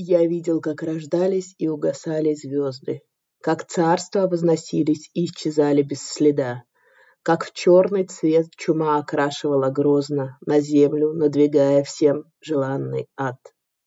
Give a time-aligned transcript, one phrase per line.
[0.00, 3.00] Я видел, как рождались и угасали звезды,
[3.42, 6.62] как царства возносились и исчезали без следа,
[7.24, 13.38] как в черный цвет чума окрашивала грозно на землю, надвигая всем желанный ад.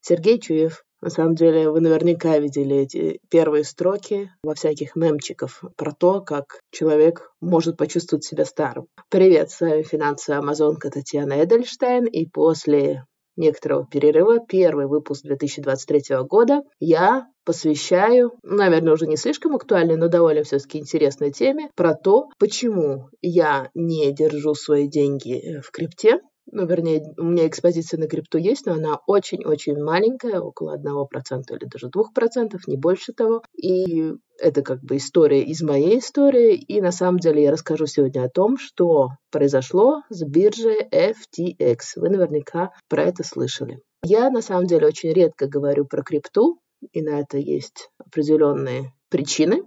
[0.01, 0.83] Сергей Чуев.
[0.99, 6.59] На самом деле, вы наверняка видели эти первые строки во всяких мемчиков про то, как
[6.71, 8.87] человек может почувствовать себя старым.
[9.09, 16.61] Привет, с вами финансовая амазонка Татьяна Эдельштейн, и после некоторого перерыва, первый выпуск 2023 года,
[16.79, 23.09] я посвящаю, наверное, уже не слишком актуальной, но довольно все-таки интересной теме, про то, почему
[23.21, 26.19] я не держу свои деньги в крипте,
[26.51, 31.65] ну, вернее, у меня экспозиция на крипту есть, но она очень-очень маленькая, около 1% или
[31.65, 33.41] даже 2%, не больше того.
[33.55, 36.55] И это как бы история из моей истории.
[36.55, 41.79] И на самом деле я расскажу сегодня о том, что произошло с биржей FTX.
[41.95, 43.79] Вы наверняка про это слышали.
[44.03, 46.59] Я на самом деле очень редко говорю про крипту,
[46.91, 49.63] и на это есть определенные причины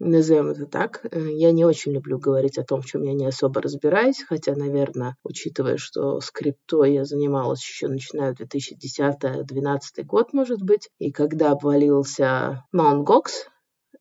[0.00, 1.06] назовем это так.
[1.10, 4.56] Э, я не очень люблю говорить о том, в чем я не особо разбираюсь, хотя,
[4.56, 11.52] наверное, учитывая, что скриптой я занималась еще начиная в 2010-2012 год, может быть, и когда
[11.52, 13.04] обвалился Mt.
[13.04, 13.24] Gox,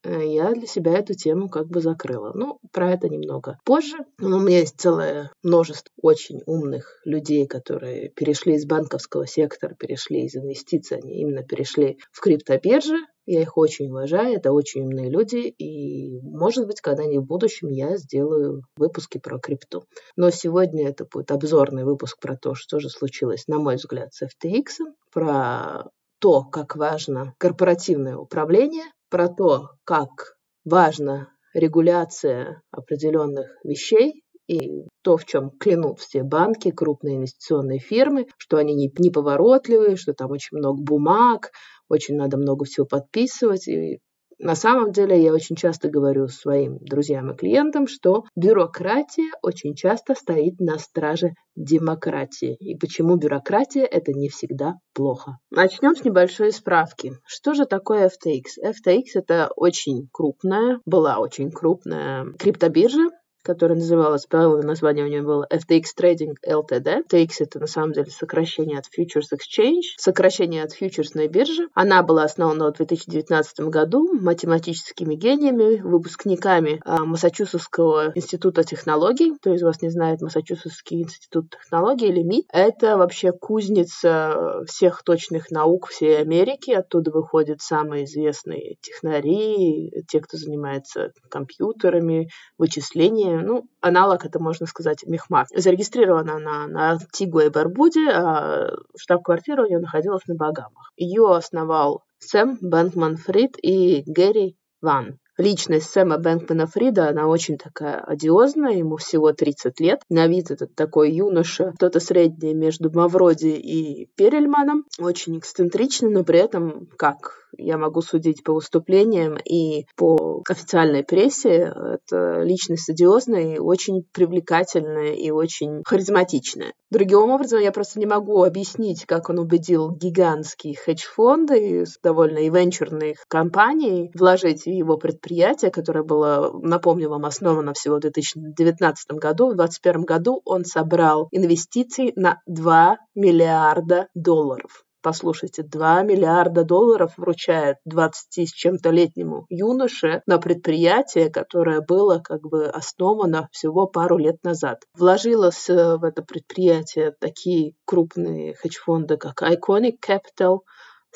[0.04, 2.32] э, я для себя эту тему как бы закрыла.
[2.34, 3.98] Ну, про это немного позже.
[4.18, 10.24] Но у меня есть целое множество очень умных людей, которые перешли из банковского сектора, перешли
[10.24, 12.98] из инвестиций, они именно перешли в криптобиржи,
[13.32, 17.96] я их очень уважаю, это очень умные люди, и, может быть, когда-нибудь в будущем я
[17.98, 19.84] сделаю выпуски про крипту.
[20.16, 24.24] Но сегодня это будет обзорный выпуск про то, что же случилось, на мой взгляд, с
[24.24, 25.84] FTX, про
[26.20, 35.26] то, как важно корпоративное управление, про то, как важна регуляция определенных вещей, и то, в
[35.26, 40.82] чем клянут все банки, крупные инвестиционные фирмы, что они не, неповоротливые, что там очень много
[40.82, 41.52] бумаг,
[41.90, 43.68] очень надо много всего подписывать.
[43.68, 44.00] И
[44.42, 50.16] на самом деле я очень часто говорю своим друзьям и клиентам, что бюрократия очень часто
[50.16, 52.56] стоит на страже демократии.
[52.62, 55.40] И почему бюрократия это не всегда плохо.
[55.52, 57.14] Начнем с небольшой справки.
[57.26, 58.64] Что же такое FTX?
[58.64, 63.10] FTX это очень крупная, была очень крупная криптобиржа,
[63.44, 67.04] которая называлась, правильное название у нее было FTX Trading Ltd.
[67.10, 71.68] FTX это на самом деле сокращение от Futures Exchange, сокращение от фьючерсной биржи.
[71.74, 79.36] Она была основана в 2019 году математическими гениями, выпускниками а, Массачусетского института технологий.
[79.38, 82.46] Кто из вас не знает Массачусетский институт технологий или МИД?
[82.52, 86.72] Это вообще кузница всех точных наук всей Америки.
[86.72, 95.04] Оттуда выходят самые известные технари, те, кто занимается компьютерами, вычислениями ну, аналог, это можно сказать,
[95.06, 95.48] Мехмат.
[95.56, 100.92] Зарегистрирована она на Антигуа и Барбуде, а штаб-квартира у нее находилась на Багамах.
[100.96, 105.20] Ее основал Сэм Бэнкман Фрид и Гэри Ван.
[105.40, 110.02] Личность Сэма Бэнкмана Фрида, она очень такая одиозная, ему всего 30 лет.
[110.10, 114.84] На вид этот такой юноша, что-то среднее между Мавроди и Перельманом.
[115.00, 121.74] Очень эксцентричный, но при этом, как я могу судить по выступлениям и по официальной прессе,
[121.76, 126.74] это личность одиозная очень привлекательная и очень харизматичная.
[126.90, 133.16] Другим образом, я просто не могу объяснить, как он убедил гигантские хедж-фонды, довольно и венчурные
[133.28, 139.48] компании вложить в его предприятие, которое было, напомню вам, основано всего в 2019 году.
[139.48, 144.84] В 2021 году он собрал инвестиции на 2 миллиарда долларов.
[145.02, 152.42] Послушайте, 2 миллиарда долларов вручает 20 с чем-то летнему юноше на предприятие, которое было как
[152.42, 154.84] бы основано всего пару лет назад.
[154.94, 160.60] Вложилось э, в это предприятие такие крупные хедж-фонды, как Iconic Capital,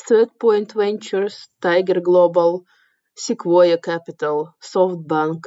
[0.09, 2.61] Third Point Ventures, Tiger Global,
[3.15, 5.41] Sequoia Capital, SoftBank,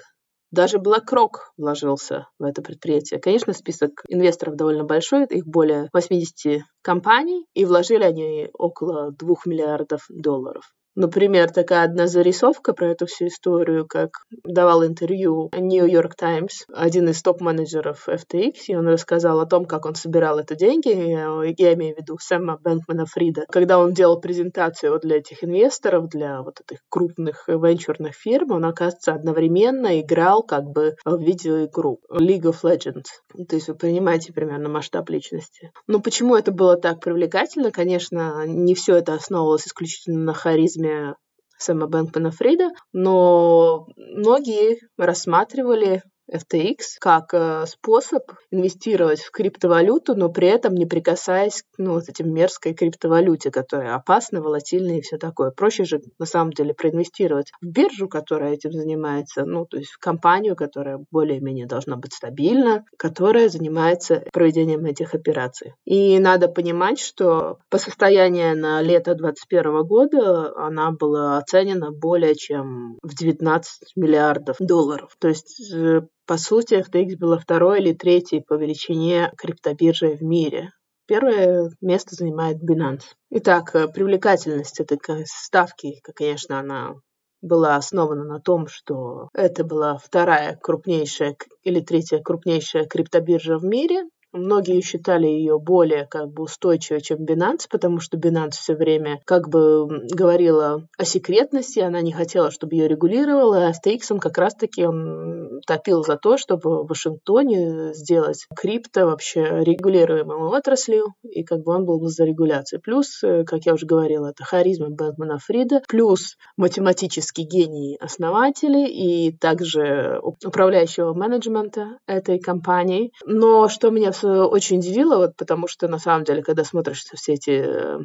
[0.56, 3.20] даже BlackRock вложился в это предприятие.
[3.20, 10.06] Конечно, список инвесторов довольно большой, их более 80 компаний, и вложили они около 2 миллиардов
[10.08, 10.64] долларов.
[10.96, 17.10] Например, такая одна зарисовка про эту всю историю, как давал интервью New York Times один
[17.10, 21.96] из топ-менеджеров FTX, и он рассказал о том, как он собирал эти деньги, я, имею
[21.96, 26.80] в виду Сэма Бэнкмана Фрида, когда он делал презентацию для этих инвесторов, для вот этих
[26.88, 33.04] крупных венчурных фирм, он, оказывается, одновременно играл как бы в видеоигру League of Legends.
[33.46, 35.72] То есть вы понимаете примерно масштаб личности.
[35.86, 37.70] Но почему это было так привлекательно?
[37.70, 41.14] Конечно, не все это основывалось исключительно на харизме фильме
[41.58, 50.48] Сэма Бэнкмана Фрида, но многие рассматривали FTX как э, способ инвестировать в криптовалюту, но при
[50.48, 55.50] этом не прикасаясь ну, вот этим мерзкой криптовалюте, которая опасна, волатильна и все такое.
[55.50, 59.98] Проще же на самом деле проинвестировать в биржу, которая этим занимается, ну, то есть в
[59.98, 65.74] компанию, которая более-менее должна быть стабильна, которая занимается проведением этих операций.
[65.84, 72.98] И надо понимать, что по состоянию на лето 2021 года она была оценена более чем
[73.02, 75.16] в 19 миллиардов долларов.
[75.18, 80.72] То есть э, по сути, FTX была второй или третьей по величине криптобиржей в мире.
[81.06, 83.04] Первое место занимает Binance.
[83.30, 86.94] Итак, э, привлекательность этой ставки, конечно, она
[87.42, 94.04] была основана на том, что это была вторая крупнейшая или третья крупнейшая криптобиржа в мире,
[94.32, 99.48] Многие считали ее более как бы устойчивой, чем Binance, потому что Binance все время как
[99.48, 105.60] бы говорила о секретности, она не хотела, чтобы ее регулировала, а FTX как раз-таки он
[105.66, 111.84] топил за то, чтобы в Вашингтоне сделать крипто вообще регулируемой отраслью, и как бы он
[111.84, 112.80] был за регуляцию.
[112.80, 119.32] Плюс, э, как я уже говорила, это харизма Бэнкмана Фрида, плюс математический гений основателей и
[119.36, 123.12] также управляющего менеджмента этой компании.
[123.24, 127.34] Но что меня в очень удивило, вот, потому что на самом деле, когда смотришь все
[127.34, 127.98] эти э,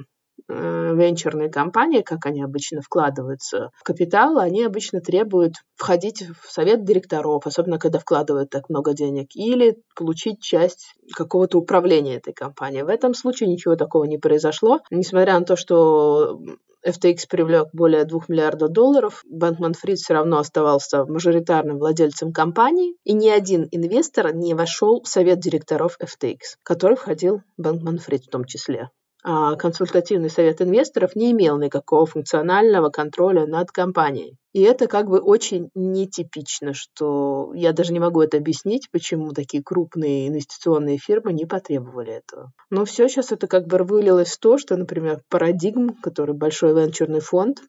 [0.48, 7.46] венчурные компании, как они обычно вкладываются в капитал, они обычно требуют входить в совет директоров,
[7.46, 12.84] особенно когда вкладывают так много денег, или получить часть какого-то управления этой компанией.
[12.84, 16.40] В этом случае ничего такого не произошло, несмотря на то, что
[16.86, 23.14] FTX привлек более 2 миллиардов долларов, Бэнкман Фрид все равно оставался мажоритарным владельцем компании, и
[23.14, 28.46] ни один инвестор не вошел в совет директоров FTX, который входил Бэнкман Фрид в том
[28.46, 28.90] числе
[29.24, 34.38] консультативный совет инвесторов не имел никакого функционального контроля над компанией.
[34.54, 39.64] И это как бы очень нетипично, что я даже не могу это объяснить, почему такие
[39.64, 42.52] крупные инвестиционные фирмы не потребовали этого.
[42.70, 47.22] Но все сейчас это как бы вылилось в то, что, например, Paradigm, который большой венчурный
[47.22, 47.60] фонд,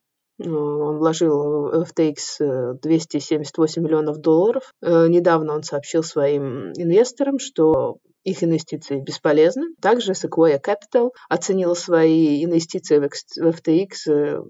[0.43, 4.73] э, он вложил в FTX 278 миллионов долларов.
[4.83, 9.75] Э, недавно он сообщил своим инвесторам, что их инвестиции бесполезны.
[9.81, 14.45] Также Sequoia Capital оценила свои инвестиции в FTX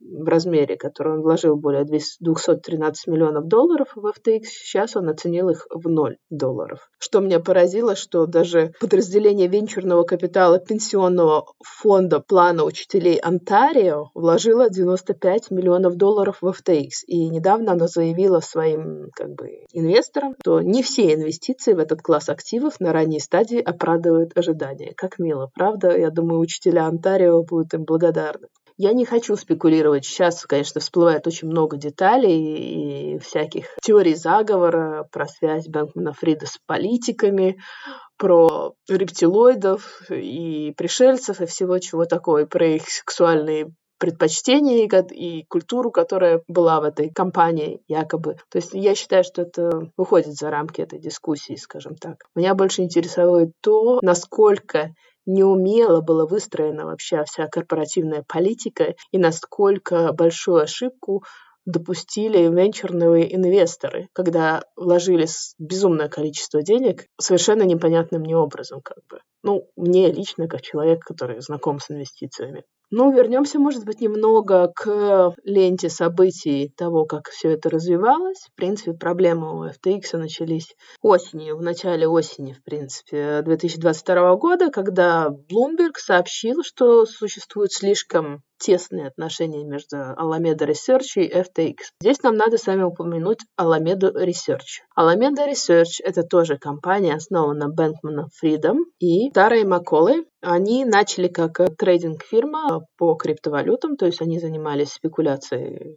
[0.00, 5.66] в размере, который он вложил более 213 миллионов долларов в FTX, сейчас он оценил их
[5.70, 6.90] в 0 долларов.
[6.98, 15.50] Что меня поразило, что даже подразделение венчурного капитала пенсионного фонда плана учителей Онтарио вложило 95
[15.50, 17.04] миллионов долларов в FTX.
[17.06, 22.28] И недавно оно заявило своим как бы, инвесторам, что не все инвестиции в этот класс
[22.28, 24.92] активов на ранней стадии оправдывают ожидания.
[24.96, 25.96] Как мило, правда?
[25.96, 28.48] Я думаю, учителя Онтарио будут им благодарны.
[28.78, 30.04] Я не хочу спекулировать.
[30.04, 36.58] Сейчас, конечно, всплывает очень много деталей и всяких теорий заговора про связь Бэнкмана Фрида с
[36.64, 37.58] политиками,
[38.16, 45.90] про рептилоидов и пришельцев и всего чего такого, и про их сексуальные предпочтения и культуру,
[45.90, 48.36] которая была в этой компании якобы.
[48.48, 52.26] То есть я считаю, что это выходит за рамки этой дискуссии, скажем так.
[52.36, 54.94] Меня больше интересует то, насколько
[55.28, 61.22] неумело была выстроена вообще вся корпоративная политика и насколько большую ошибку
[61.66, 65.26] допустили венчурные инвесторы, когда вложили
[65.58, 69.20] безумное количество денег совершенно непонятным мне образом, как бы.
[69.42, 72.64] Ну, мне лично, как человек, который знаком с инвестициями.
[72.90, 78.48] Ну, вернемся, может быть, немного к ленте событий того, как все это развивалось.
[78.50, 85.28] В принципе, проблемы у FTX начались осенью, в начале осени, в принципе, 2022 года, когда
[85.28, 91.76] Bloomberg сообщил, что существует слишком тесные отношения между Alameda Research и FTX.
[92.00, 94.82] Здесь нам надо с вами упомянуть Alameda Research.
[94.98, 100.26] Alameda Research— это тоже компания, основана Бэнкманом Фридом и Тарой Макколой.
[100.40, 105.96] Они начали как трейдинг-фирма по криптовалютам, то есть они занимались спекуляцией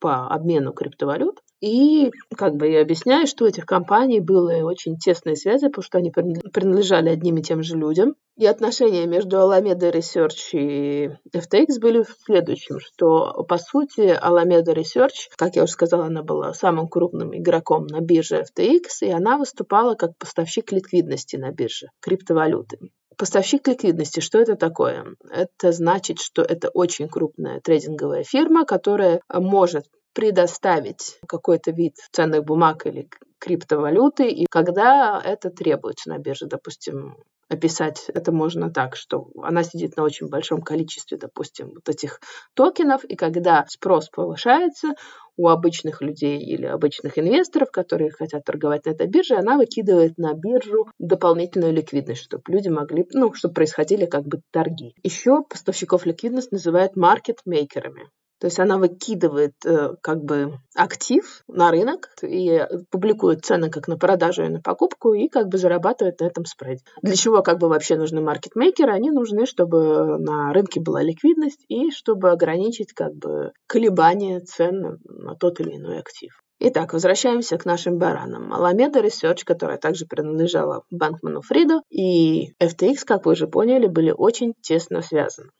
[0.00, 1.40] по обмену криптовалют.
[1.60, 5.98] И как бы я объясняю, что у этих компаний были очень тесные связи, потому что
[5.98, 8.14] они принадлежали одним и тем же людям.
[8.36, 15.28] И отношения между Alameda Research и FTX были в следующем, что, по сути, Alameda Research,
[15.36, 19.96] как я уже сказала, она была самым крупным игроком на бирже FTX, и она выступала
[19.96, 22.78] как поставщик ликвидности на бирже криптовалюты.
[23.16, 25.16] Поставщик ликвидности, что это такое?
[25.28, 29.86] Это значит, что это очень крупная трейдинговая фирма, которая может
[30.18, 33.08] предоставить какой-то вид ценных бумаг или
[33.38, 36.46] криптовалюты и когда это требуется на бирже.
[36.46, 37.14] Допустим,
[37.48, 42.18] описать это можно так, что она сидит на очень большом количестве, допустим, вот этих
[42.54, 44.94] токенов, и когда спрос повышается,
[45.36, 50.34] у обычных людей или обычных инвесторов, которые хотят торговать на этой бирже, она выкидывает на
[50.34, 54.96] биржу дополнительную ликвидность, чтобы люди могли, ну, чтобы происходили как бы торги.
[55.04, 58.10] Еще поставщиков ликвидность называют маркетмейкерами.
[58.40, 63.96] То есть она выкидывает э, как бы актив на рынок и публикует цены как на
[63.96, 66.82] продажу и на покупку и как бы зарабатывает на этом спреде.
[67.02, 68.92] Для чего как бы вообще нужны маркетмейкеры?
[68.92, 75.34] Они нужны, чтобы на рынке была ликвидность и чтобы ограничить как бы колебания цен на
[75.34, 76.32] тот или иной актив.
[76.60, 78.52] Итак, возвращаемся к нашим баранам.
[78.52, 84.54] Alameda Research, которая также принадлежала Банкману Фриду, и FTX, как вы уже поняли, были очень
[84.60, 85.50] тесно связаны.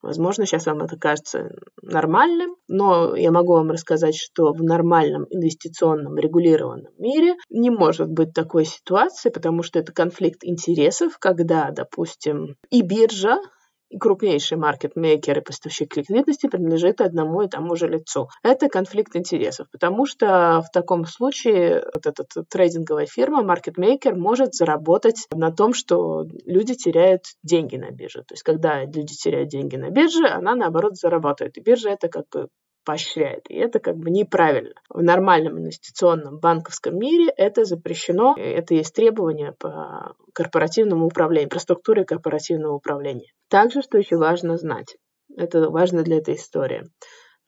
[0.00, 1.50] Возможно, сейчас вам это кажется
[1.82, 8.32] нормальным, но я могу вам рассказать, что в нормальном инвестиционном регулированном мире не может быть
[8.32, 13.38] такой ситуации, потому что это конфликт интересов, когда, допустим, и биржа
[13.90, 18.28] и крупнейший маркетмейкер и поставщик ликвидности принадлежит одному и тому же лицу.
[18.42, 25.26] Это конфликт интересов, потому что в таком случае вот эта трейдинговая фирма, маркетмейкер, может заработать
[25.34, 28.20] на том, что люди теряют деньги на бирже.
[28.20, 31.56] То есть, когда люди теряют деньги на бирже, она, наоборот, зарабатывает.
[31.56, 32.48] И биржа это как бы
[32.88, 33.50] поощряет.
[33.50, 34.72] И это как бы неправильно.
[34.88, 38.34] В нормальном инвестиционном банковском мире это запрещено.
[38.38, 43.30] Это есть требования по корпоративному управлению, про структуры корпоративного управления.
[43.50, 44.96] Также, что еще важно знать,
[45.36, 46.84] это важно для этой истории.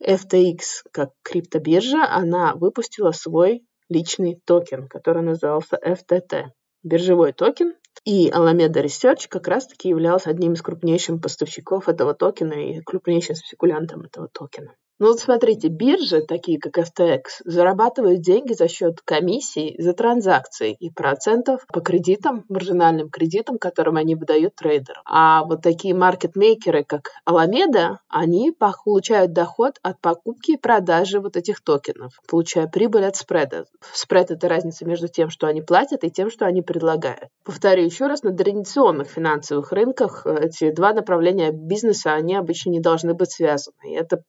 [0.04, 0.59] FTX,
[0.92, 6.49] как криптобиржа, она выпустила свой личный токен, который назывался FTT.
[6.82, 7.73] Биржевой токен,
[8.04, 14.02] и Alameda Research как раз-таки являлся одним из крупнейших поставщиков этого токена и крупнейшим спекулянтом
[14.02, 14.75] этого токена.
[15.00, 20.90] Ну вот смотрите, биржи, такие как FTX, зарабатывают деньги за счет комиссий за транзакции и
[20.90, 25.02] процентов по кредитам, маржинальным кредитам, которым они выдают трейдерам.
[25.07, 31.64] А вот такие маркетмейкеры, как Alameda, они получают доход от покупки и продажи вот этих
[31.64, 33.64] токенов, получая прибыль от спреда.
[33.95, 37.30] Спред— это разница между тем, что они платят, и тем, что они предлагают.
[37.42, 43.14] Повторю еще раз, на традиционных финансовых рынках эти два направления бизнеса, они обычно не должны
[43.14, 43.76] быть связаны.
[43.85, 44.23] И это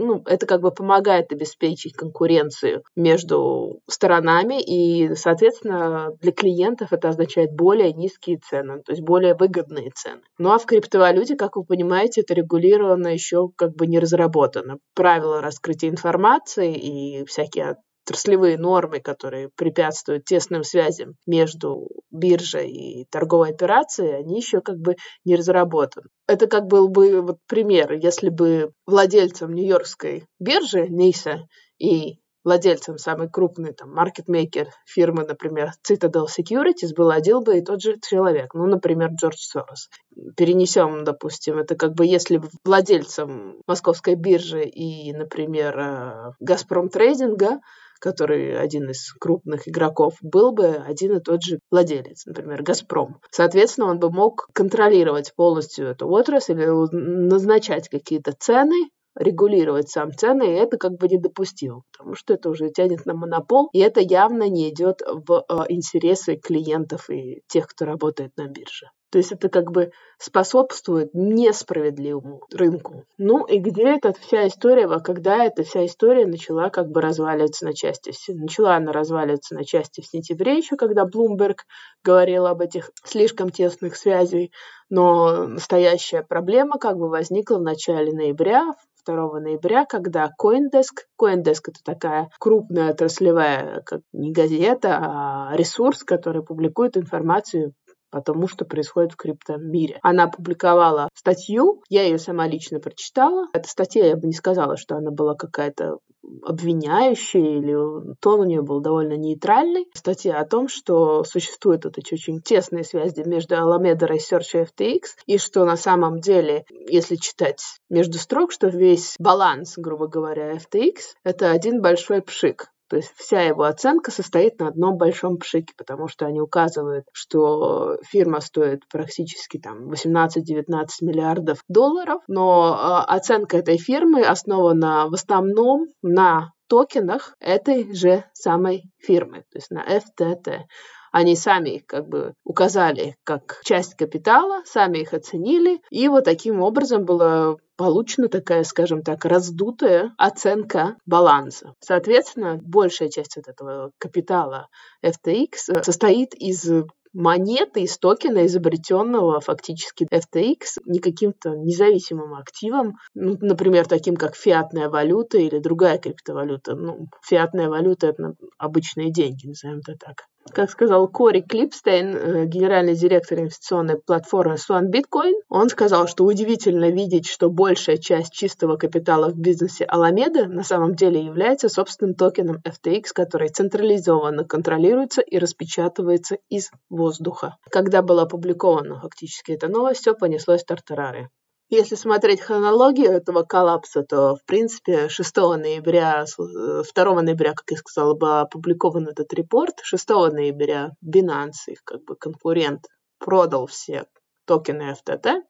[0.00, 7.52] ну, это как бы помогает обеспечить конкуренцию между сторонами, и, соответственно, для клиентов это означает
[7.52, 10.22] более низкие цены, то есть более выгодные цены.
[10.38, 14.78] Ну а в криптовалюте, как вы понимаете, это регулировано еще как бы не разработано.
[14.94, 23.50] Правила раскрытия информации и всякие отраслевые нормы, которые препятствуют тесным связям между биржей и торговой
[23.50, 26.08] операцией, они еще как бы не разработаны.
[26.26, 31.46] Это как был бы вот пример, если бы владельцем Нью-Йоркской биржи НИСа
[31.78, 37.82] и владельцем самой крупной там маркетмейкер фирмы, например, Citadel Securities, был один бы и тот
[37.82, 39.88] же человек, ну, например, Джордж Сорос.
[40.36, 47.60] Перенесем, допустим, это как бы если владельцем московской биржи и, например, э, Газпром трейдинга
[48.00, 53.20] который один из крупных игроков, был бы один и тот же владелец, например, «Газпром».
[53.30, 60.58] Соответственно, он бы мог контролировать полностью эту отрасль, назначать какие-то цены, регулировать сам цены, и
[60.58, 64.70] это как бы недопустимо, потому что это уже тянет на монопол, и это явно не
[64.70, 68.86] идет в э, интересы клиентов и тех, кто работает на бирже.
[69.10, 73.04] То есть это как бы способствует несправедливому рынку.
[73.18, 77.74] Ну и где эта вся история, когда эта вся история начала как бы разваливаться на
[77.74, 78.12] части?
[78.32, 81.64] Начала она разваливаться на части в сентябре еще, когда Блумберг
[82.04, 84.52] говорил об этих слишком тесных связей,
[84.88, 88.74] но настоящая проблема как бы возникла в начале ноября,
[89.06, 96.42] 2 ноября, когда Coindesk, Coindesk это такая крупная отраслевая, как не газета, а ресурс, который
[96.42, 97.72] публикует информацию
[98.10, 99.98] по тому, что происходит в криптомире.
[100.02, 103.46] Она опубликовала статью, я ее сама лично прочитала.
[103.52, 105.98] Эта статья, я бы не сказала, что она была какая-то
[106.42, 109.86] обвиняющая или тон у нее был довольно нейтральный.
[109.94, 115.00] Статья о том, что существуют вот эти очень тесные связи между Alameda Research и FTX,
[115.26, 120.94] и что на самом деле, если читать между строк, что весь баланс, грубо говоря, FTX—
[121.24, 122.70] это один большой пшик.
[122.90, 127.98] То есть вся его оценка состоит на одном большом пшике, потому что они указывают, что
[128.02, 135.86] фирма стоит практически там 18-19 миллиардов долларов, но э, оценка этой фирмы основана в основном
[136.02, 140.62] на токенах этой же самой фирмы, то есть на FTT.
[141.12, 146.60] Они сами их как бы указали как часть капитала, сами их оценили, и вот таким
[146.60, 151.74] образом было получена такая, скажем так, раздутая оценка баланса.
[151.80, 154.68] Соответственно, большая часть вот этого капитала
[155.02, 156.68] FTX состоит из
[157.12, 164.88] монеты из токена, изобретенного фактически FTX, не каким-то независимым активом, ну, например, таким как фиатная
[164.88, 166.74] валюта или другая криптовалюта.
[166.74, 170.26] Ну, фиатная валюта— это обычные деньги, назовем это так.
[170.52, 176.90] Как сказал Кори Клипстейн, э, генеральный директор инвестиционной платформы Swan Bitcoin, он сказал, что удивительно
[176.90, 182.62] видеть, что большая часть чистого капитала в бизнесе Аламеда на самом деле является собственным токеном
[182.66, 187.56] FTX, который централизованно контролируется и распечатывается из воздуха.
[187.70, 191.30] Когда была опубликована фактически эта новость, все понеслось тартарары.
[191.72, 197.76] Если смотреть хронологию этого коллапса, то, в принципе, 6 ноября, 2 э, ноября, как я
[197.76, 199.76] сказала, был опубликован этот репорт.
[199.84, 202.86] 6 ноября Binance, их как бы конкурент,
[203.18, 204.06] продал все
[204.46, 205.42] токены FTT.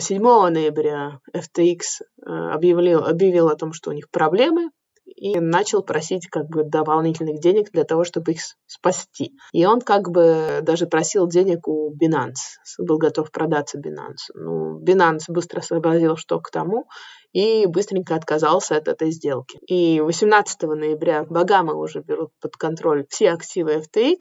[0.00, 1.78] 7 ноября FTX
[2.26, 4.70] э, объявил, объявил о том, что у них проблемы,
[5.16, 9.32] и начал просить как бы дополнительных денег для того, чтобы их спасти.
[9.52, 14.32] И он как бы даже просил денег у Binance, был готов продаться Binance.
[14.34, 16.86] Ну, Binance быстро сообразил, что к тому,
[17.32, 19.58] и быстренько отказался от этой сделки.
[19.66, 24.18] И 18 ноября Багамы уже берут под контроль все активы FTX,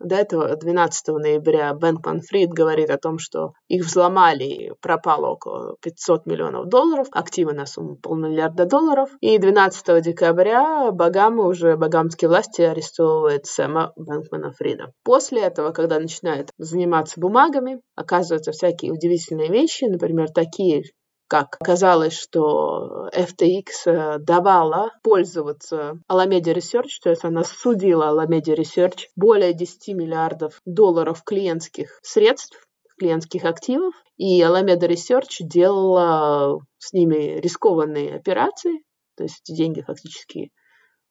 [0.00, 5.76] до этого 12 ноября Бэнкман Фрид говорит о том, что их взломали и пропало около
[5.82, 9.10] 500 миллионов долларов, активы на сумму полмиллиарда долларов.
[9.20, 14.92] И 12 декабря Багамы уже, багамские власти арестовывают Сэма Бэнкмана Фрида.
[15.04, 20.84] После этого, когда начинает заниматься бумагами, оказываются всякие удивительные вещи, например, такие,
[21.28, 29.06] как оказалось, что FTX э, давала пользоваться Alameda Research, то есть она судила Alameda Research
[29.16, 32.66] более 10 миллиардов долларов клиентских средств,
[32.98, 38.82] клиентских активов, и Alameda Research делала с ними рискованные операции,
[39.16, 40.50] то есть деньги фактически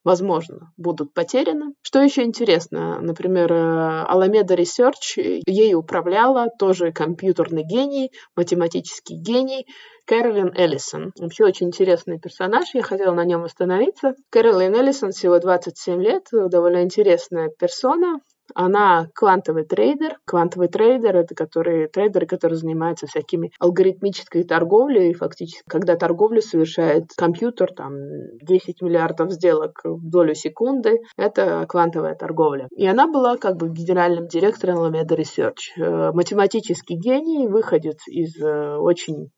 [0.04, 1.74] возможно, будут потеряны.
[1.82, 9.66] Что еще интересно, например, э, Alameda Research, ей управляла тоже компьютерный гений, математический гений
[10.06, 11.12] Кэролин Эллисон.
[11.18, 14.14] Вообще очень интересный персонаж, я хотела на нем остановиться.
[14.30, 18.20] Кэролин Эллисон всего 27 лет, довольно интересная персона.
[18.54, 20.18] Она квантовый трейдер.
[20.24, 25.12] Квантовый трейдер— это которые, трейдеры, которые занимаются всякими алгоритмической торговлей.
[25.14, 27.92] Фактически, когда торговлю совершает компьютер, там
[28.40, 32.68] 10 миллиардов сделок в долю секунды, это квантовая торговля.
[32.76, 35.76] И она была как бы генеральным директором Alameda Research.
[35.76, 39.30] Э, математический гений, выходец из э, очень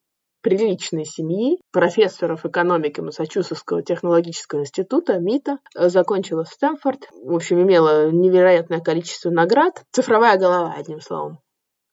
[0.47, 9.31] приличной семьи, профессоров экономики Массачусетского технологического института, МИТа, закончила Стэнфорд, в общем, имела невероятное количество
[9.31, 9.83] наград.
[9.91, 11.41] Цифровая голова, одним словом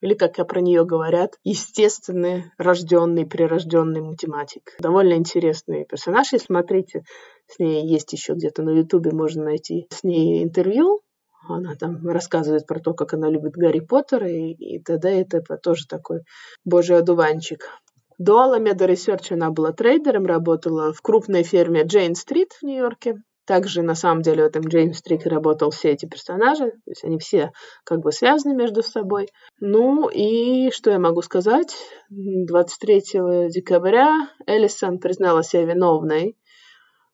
[0.02, 4.76] или, как про нее говорят, естественный, рожденный, прирожденный математик.
[4.78, 6.34] Довольно интересный персонаж.
[6.34, 7.04] И смотрите,
[7.48, 11.02] с ней есть еще где-то на Ютубе, можно найти с ней интервью.
[11.48, 15.22] Она там рассказывает про то, как она любит Гарри Поттера и, и т.д.
[15.22, 15.26] и.
[15.62, 16.22] Тоже такой
[16.66, 17.70] божий одуванчик.
[18.26, 23.16] До Alameda Research она была трейдером, работала в крупной ферме Джейн Стрит в Нью-Йорке.
[23.46, 27.20] Также, на самом деле, в этом Джейн Стрит работал все эти персонажи, то есть они
[27.20, 27.52] все
[27.84, 29.28] как бы связаны между собой.
[29.60, 31.76] Ну и что я могу сказать?
[32.10, 36.38] 23 декабря Эллисон признала себя виновной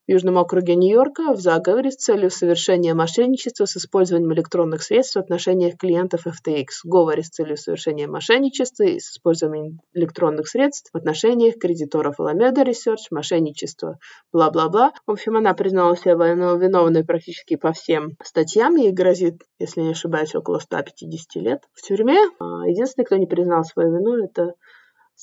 [0.10, 5.20] в Южном округе Нью-Йорка в заговоре с целью совершения мошенничества с использованием электронных средств в
[5.20, 6.66] отношениях клиентов FTX.
[6.84, 12.66] В говоре с целью совершения мошенничества и с использованием электронных средств в отношениях кредиторов Alameda
[12.66, 14.00] Research, мошенничество,
[14.34, 14.94] бла-бла-бла.
[15.06, 18.78] В общем, она признала себя виновной практически по всем статьям.
[18.78, 22.18] Ей грозит, если не ошибаюсь, около 150 лет в тюрьме.
[22.40, 24.56] А единственный, кто не признал свою вину, это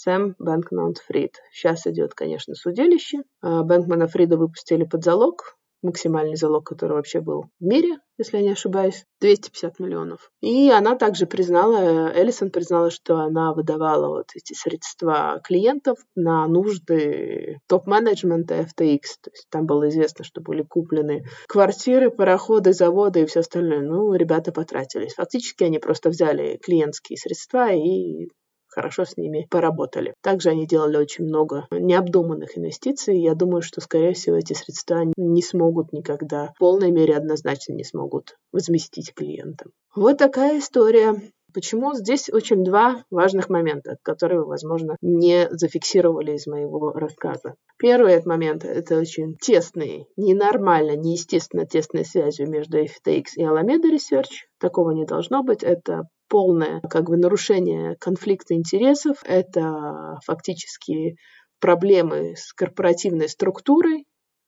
[0.02, 1.34] Сэм Бэнкман Фрид.
[1.52, 3.22] Сейчас идет, конечно, судилище.
[3.40, 8.42] А, Бэнкмана Фрида выпустили под залог, максимальный залог, который вообще был в мире, если я
[8.42, 10.30] не ошибаюсь, 250 миллионов.
[10.42, 17.58] И она также признала, Эллисон признала, что она выдавала вот эти средства клиентов на нужды
[17.66, 19.00] топ-менеджмента FTX.
[19.22, 23.80] То есть там было известно, что были куплены квартиры, пароходы, заводы и все остальное.
[23.80, 25.14] Ну, ребята потратились.
[25.14, 28.28] Фактически они просто взяли клиентские средства и
[28.76, 30.14] хорошо с ними поработали.
[30.22, 33.18] Также они делали очень много необдуманных инвестиций.
[33.18, 37.84] Я думаю, что, скорее всего, эти средства не смогут никогда, в полной мере однозначно не
[37.84, 39.72] смогут возместить клиентам.
[39.94, 41.16] Вот такая история.
[41.56, 41.94] Почему?
[41.94, 47.54] Здесь очень два важных момента, которые возможно, не зафиксировали из моего рассказа.
[47.78, 54.44] Первый этот момент– это очень тесные, ненормально, неестественно тесные связи между FTX и Alameda Research.
[54.60, 55.62] Такого не должно быть.
[55.62, 61.16] Это полное как бы нарушение конфликта интересов, это фактически
[61.58, 64.04] проблемы с корпоративной структурой,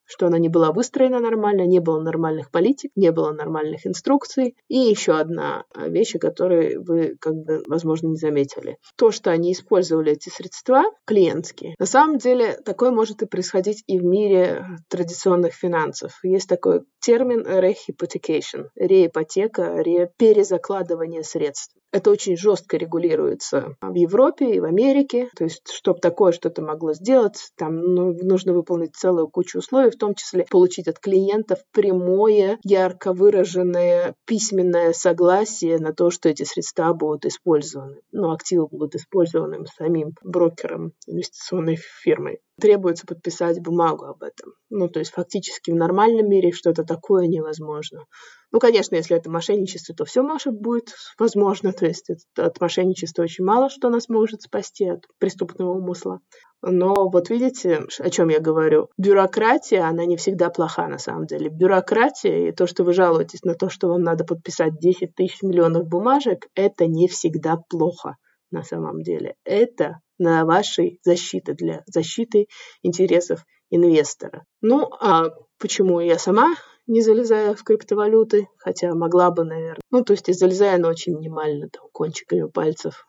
[0.08, 4.56] что она не была выстроена нормально, не было нормальных политик, не было нормальных инструкций.
[4.68, 8.78] И еще одна вещь, о которой вы, как бы, возможно, не заметили.
[8.96, 13.98] То, что они использовали эти средства клиентские, на самом деле такое может и происходить и
[13.98, 16.18] в мире традиционных финансов.
[16.22, 21.77] Есть такой термин rehypothecation, реипотека, ре перезакладывание средств.
[21.90, 25.30] Это очень жестко регулируется в Европе и в Америке.
[25.36, 29.96] То есть, чтобы такое что-то могло сделать, там ну, нужно выполнить целую кучу условий, в
[29.96, 36.92] том числе получить от клиентов прямое, ярко выраженное письменное согласие на то, что эти средства
[36.92, 38.00] будут использованы.
[38.12, 44.52] Ну, активы будут использованы самим брокером инвестиционной фирмой требуется подписать бумагу об этом.
[44.68, 48.04] Ну, то есть фактически в нормальном мире что-то такое невозможно.
[48.50, 51.72] Ну, конечно, если это мошенничество, то все может будет возможно.
[51.72, 56.20] То есть от мошенничества очень мало что нас может спасти от преступного умысла.
[56.62, 58.88] Но вот видите, о чем я говорю.
[58.96, 61.50] Бюрократия, она не всегда плоха на самом деле.
[61.50, 65.86] Бюрократия и то, что вы жалуетесь на то, что вам надо подписать 10 тысяч миллионов
[65.86, 68.16] бумажек, это не всегда плохо
[68.50, 69.36] на самом деле.
[69.44, 72.48] Это на вашей защиты, для защиты
[72.82, 74.44] интересов инвестора.
[74.60, 75.26] Ну, а
[75.58, 76.54] почему я сама
[76.88, 79.80] не залезаю в криптовалюты, хотя могла бы, наверное.
[79.90, 83.06] Ну, то есть я залезаю, но очень минимально, там, кончиками пальцев,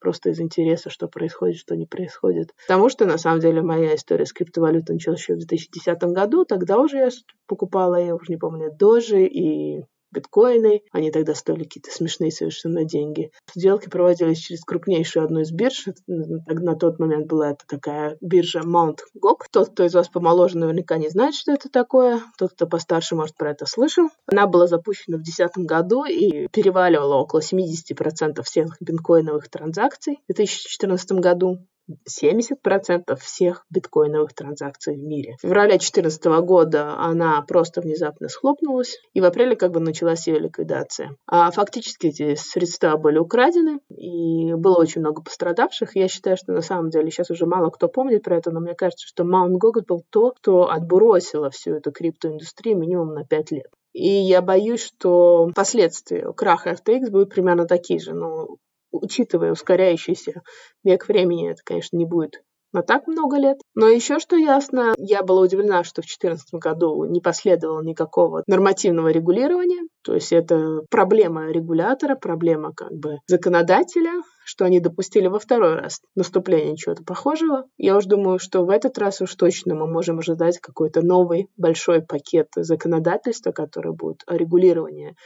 [0.00, 2.52] просто из интереса, что происходит, что не происходит.
[2.66, 6.44] Потому что, на самом деле, моя история с криптовалютой началась еще в 2010 году.
[6.44, 7.08] Тогда уже я
[7.46, 10.82] покупала, я уже не помню, дожи и биткоины.
[10.92, 13.30] Они тогда стоили какие-то смешные совершенно деньги.
[13.54, 15.86] Сделки проводились через крупнейшую одну из бирж.
[16.06, 19.46] На тот момент была это такая биржа Mount Gox.
[19.50, 22.20] Тот, кто из вас помоложе, наверняка не знает, что это такое.
[22.38, 24.08] Тот, кто постарше, может, про это слышал.
[24.26, 31.12] Она была запущена в 2010 году и переваливала около 70% всех биткоиновых транзакций в 2014
[31.12, 31.66] году.
[31.88, 35.36] 70% всех биткоиновых транзакций в мире.
[35.38, 40.38] В феврале 2014 года она просто внезапно схлопнулась, и в апреле как бы началась ее
[40.38, 41.16] ликвидация.
[41.26, 45.96] А фактически эти средства были украдены, и было очень много пострадавших.
[45.96, 48.74] Я считаю, что на самом деле сейчас уже мало кто помнит про это, но мне
[48.74, 53.66] кажется, что Маунт Гогот был то, кто отбросило всю эту криптоиндустрию минимум на 5 лет.
[53.92, 58.14] И я боюсь, что последствия краха FTX будут примерно такие же.
[58.14, 58.58] Ну,
[58.90, 60.42] учитывая ускоряющийся
[60.84, 63.58] век времени, это, конечно, не будет на так много лет.
[63.74, 69.08] Но еще что ясно, я была удивлена, что в 2014 году не последовало никакого нормативного
[69.08, 69.88] регулирования.
[70.02, 76.00] То есть это проблема регулятора, проблема как бы законодателя, что они допустили во второй раз
[76.14, 77.64] наступление чего-то похожего.
[77.76, 82.02] Я уж думаю, что в этот раз уж точно мы можем ожидать какой-то новый большой
[82.02, 85.16] пакет законодательства, который будет о регулировании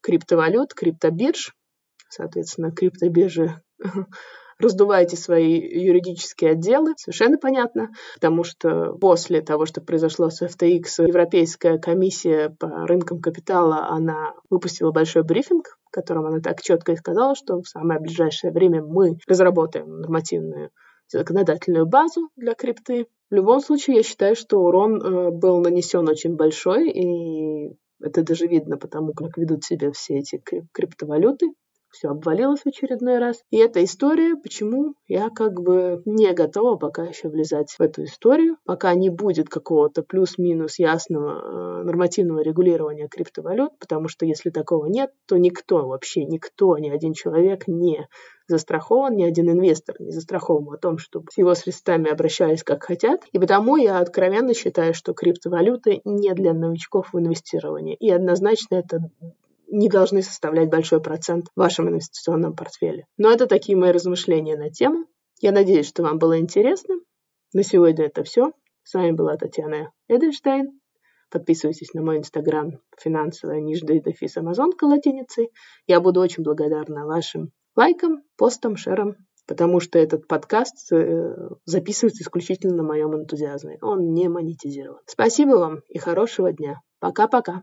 [0.00, 1.52] криптовалют, криптобирж,
[2.08, 3.60] соответственно, криптобиржи
[4.58, 11.78] раздуваете свои юридические отделы, совершенно понятно, потому что после того, что произошло с FTX, Европейская
[11.78, 17.34] комиссия по рынкам капитала, она выпустила большой брифинг, в котором она так четко и сказала,
[17.34, 20.70] что в самое ближайшее время мы разработаем нормативную
[21.10, 23.06] законодательную базу для крипты.
[23.30, 28.46] В любом случае, я считаю, что урон э, был нанесен очень большой, и это даже
[28.46, 30.42] видно потому, как ведут себя все эти
[30.72, 31.52] криптовалюты
[31.90, 33.42] все обвалилось в очередной раз.
[33.50, 38.56] И эта история, почему я как бы не готова пока еще влезать в эту историю,
[38.64, 45.10] пока не будет какого-то плюс-минус ясного э, нормативного регулирования криптовалют, потому что если такого нет,
[45.26, 48.08] то никто вообще, никто, ни один человек не
[48.48, 53.20] застрахован, ни один инвестор не застрахован о том, чтобы с его средствами обращались как хотят.
[53.32, 57.94] И потому я откровенно считаю, что криптовалюты не для новичков в инвестировании.
[57.94, 59.00] И однозначно это
[59.70, 63.06] не должны составлять большой процент в вашем инвестиционном портфеле.
[63.16, 65.06] Но это такие мои размышления на тему.
[65.40, 66.96] Я надеюсь, что вам было интересно.
[67.52, 68.52] На сегодня это все.
[68.82, 70.80] С вами была Татьяна Эдельштейн.
[71.30, 75.50] Подписывайтесь на мой инстаграм финансовая нижда дефис амазонка латиницей.
[75.86, 81.34] Я буду очень благодарна вашим лайкам, постам, шерам, потому что этот подкаст э,
[81.66, 83.78] записывается исключительно на моем энтузиазме.
[83.82, 85.00] Он не монетизирован.
[85.06, 86.80] Спасибо вам и хорошего дня.
[86.98, 87.62] Пока-пока.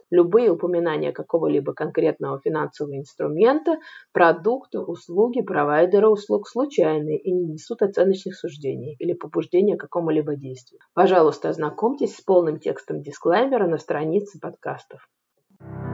[0.11, 3.77] Любые упоминания какого-либо конкретного финансового инструмента,
[4.11, 10.81] продукта, услуги, провайдера услуг случайные и не несут оценочных суждений или побуждения к какому-либо действию.
[10.93, 15.07] Пожалуйста, ознакомьтесь с полным текстом дисклаймера на странице подкастов.
[15.61, 15.90] Thank you